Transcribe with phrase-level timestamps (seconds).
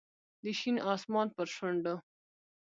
[0.43, 1.95] د شین اسمان پر شونډو